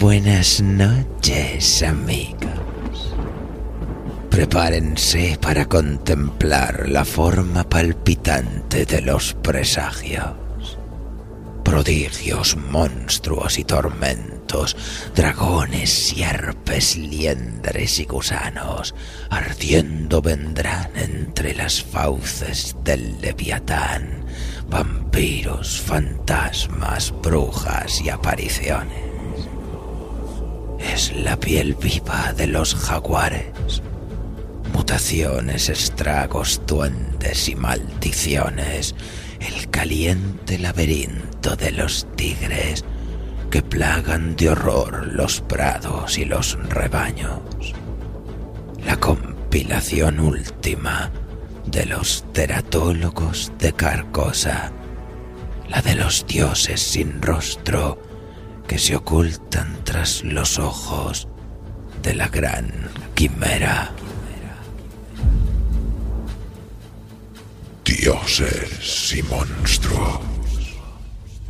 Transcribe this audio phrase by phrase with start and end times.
[0.00, 3.12] Buenas noches, amigos.
[4.30, 10.78] Prepárense para contemplar la forma palpitante de los presagios.
[11.62, 14.74] Prodigios, monstruos y tormentos,
[15.14, 18.94] dragones, sierpes, liendres y gusanos,
[19.28, 24.24] ardiendo vendrán entre las fauces del leviatán,
[24.66, 29.09] vampiros, fantasmas, brujas y apariciones
[30.80, 33.82] es la piel viva de los jaguares.
[34.72, 38.94] Mutaciones, estragos, duendes y maldiciones.
[39.40, 42.84] El caliente laberinto de los tigres
[43.50, 47.40] que plagan de horror los prados y los rebaños.
[48.84, 51.10] La compilación última
[51.66, 54.72] de los teratólogos de Carcosa.
[55.68, 58.09] La de los dioses sin rostro
[58.70, 61.26] que se ocultan tras los ojos
[62.04, 62.70] de la gran
[63.16, 63.90] quimera.
[67.84, 70.20] Dioses y monstruos.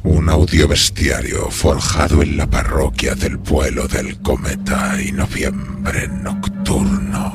[0.02, 7.29] Un audio bestiario forjado en la parroquia del vuelo del cometa y noviembre nocturno.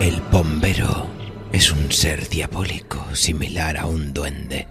[0.00, 1.10] El bombero
[1.52, 4.66] es un ser diabólico similar a un duende,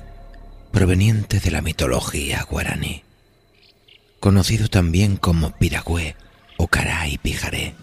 [0.72, 3.04] proveniente de la mitología guaraní,
[4.20, 6.16] conocido también como piragüe
[6.58, 7.76] o caray pijaré.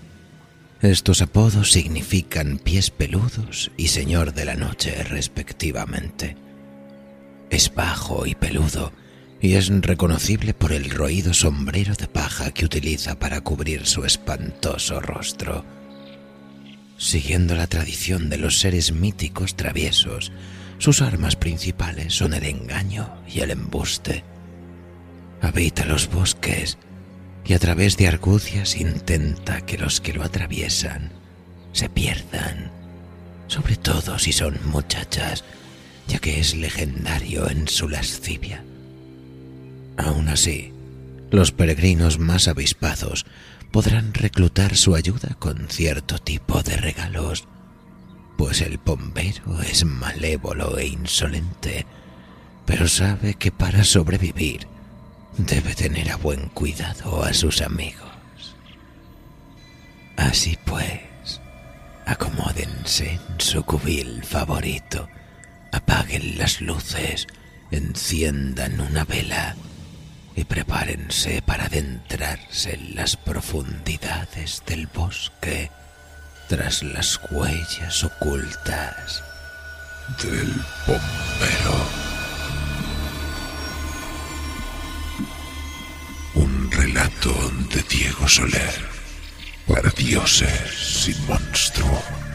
[0.83, 6.37] Estos apodos significan pies peludos y señor de la noche respectivamente.
[7.49, 8.93] Es bajo y peludo
[9.41, 14.99] y es reconocible por el roído sombrero de paja que utiliza para cubrir su espantoso
[15.01, 15.65] rostro.
[16.99, 20.33] Siguiendo la tradición de los seres míticos traviesos,
[20.79, 24.25] sus armas principales son el engaño y el embuste.
[25.43, 26.79] Habita los bosques
[27.45, 31.13] y a través de argucias intenta que los que lo atraviesan
[31.73, 32.71] se pierdan,
[33.47, 35.45] sobre todo si son muchachas,
[36.09, 38.65] ya que es legendario en su lascivia.
[39.99, 40.73] Aún así,
[41.31, 43.27] los peregrinos más avispados
[43.71, 47.47] podrán reclutar su ayuda con cierto tipo de regalos,
[48.39, 51.87] pues el bombero es malévolo e insolente,
[52.65, 54.67] pero sabe que para sobrevivir
[55.39, 58.07] debe tener a buen cuidado a sus amigos.
[60.17, 61.41] Así pues,
[62.07, 65.09] acomódense en su cubil favorito,
[65.73, 67.27] apaguen las luces,
[67.71, 69.57] enciendan una vela
[70.37, 75.71] y prepárense para adentrarse en las profundidades del bosque
[76.49, 79.23] tras las huellas ocultas
[80.23, 80.53] del
[80.87, 81.87] bombero.
[86.35, 87.33] Un relato
[87.75, 88.75] de Diego Soler
[89.67, 92.26] para dioses y monstruos.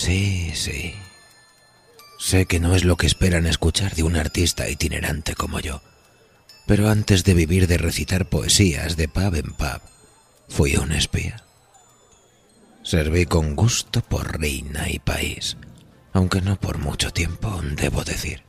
[0.00, 0.94] Sí, sí.
[2.18, 5.82] Sé que no es lo que esperan escuchar de un artista itinerante como yo,
[6.66, 9.82] pero antes de vivir de recitar poesías de pub en pub,
[10.48, 11.44] fui un espía.
[12.82, 15.58] Serví con gusto por reina y país,
[16.14, 18.42] aunque no por mucho tiempo, debo decir,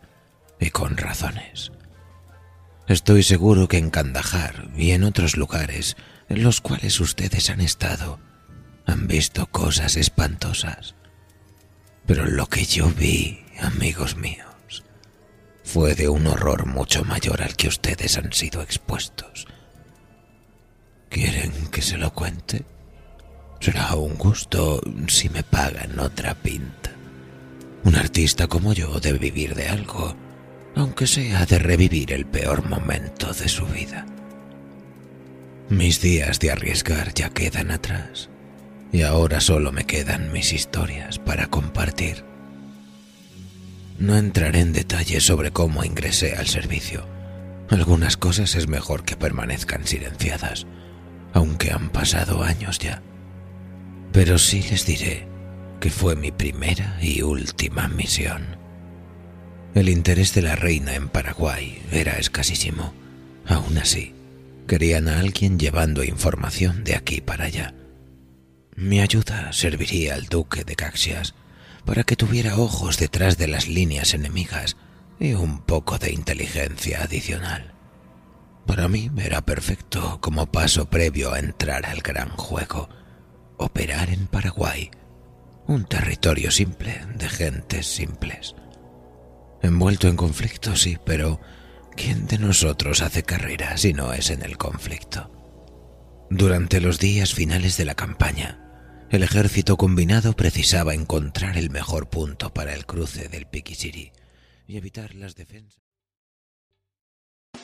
[0.57, 1.73] y con razones.
[2.87, 5.97] Estoy seguro que en Kandahar y en otros lugares
[6.29, 8.21] en los cuales ustedes han estado,
[8.85, 10.95] han visto cosas espantosas.
[12.05, 14.83] Pero lo que yo vi, amigos míos,
[15.63, 19.47] fue de un horror mucho mayor al que ustedes han sido expuestos.
[21.09, 22.65] ¿Quieren que se lo cuente?
[23.59, 26.91] Será un gusto si me pagan otra pinta.
[27.83, 30.15] Un artista como yo debe vivir de algo,
[30.75, 34.05] aunque sea de revivir el peor momento de su vida.
[35.69, 38.29] Mis días de arriesgar ya quedan atrás
[38.91, 42.23] y ahora solo me quedan mis historias para compartir.
[43.97, 47.05] No entraré en detalles sobre cómo ingresé al servicio.
[47.69, 50.65] Algunas cosas es mejor que permanezcan silenciadas,
[51.33, 53.01] aunque han pasado años ya.
[54.11, 55.27] Pero sí les diré
[55.79, 58.57] que fue mi primera y última misión.
[59.73, 62.93] El interés de la reina en Paraguay era escasísimo.
[63.47, 64.13] Aún así,
[64.67, 67.73] querían a alguien llevando información de aquí para allá.
[68.75, 71.35] Mi ayuda serviría al duque de Caxias
[71.85, 74.77] para que tuviera ojos detrás de las líneas enemigas
[75.19, 77.73] y un poco de inteligencia adicional.
[78.65, 82.89] Para mí era perfecto como paso previo a entrar al gran juego,
[83.57, 84.89] operar en Paraguay,
[85.67, 88.55] un territorio simple de gentes simples.
[89.61, 91.39] Envuelto en conflicto, sí, pero
[91.95, 95.40] ¿quién de nosotros hace carrera si no es en el conflicto?
[96.33, 98.57] Durante los días finales de la campaña,
[99.09, 104.13] el ejército combinado precisaba encontrar el mejor punto para el cruce del Piquisiri
[104.65, 105.83] y evitar las defensas.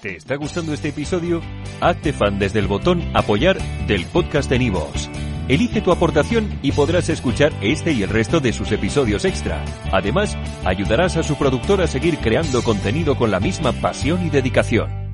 [0.02, 1.42] ¿Te está gustando este episodio?
[1.80, 5.10] Hazte fan desde el botón Apoyar del podcast de Nivos.
[5.48, 9.64] Elige tu aportación y podrás escuchar este y el resto de sus episodios extra.
[9.94, 10.36] Además,
[10.66, 15.07] ayudarás a su productor a seguir creando contenido con la misma pasión y dedicación.